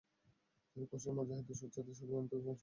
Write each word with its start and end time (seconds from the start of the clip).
তিনি 0.69 0.85
কৌশলে 0.89 1.11
মুজাহিদদের 1.17 1.55
পশ্চাতে 1.61 1.91
সরিয়ে 1.99 2.17
আনতে 2.19 2.35
চেষ্টা 2.35 2.45
করেন। 2.45 2.57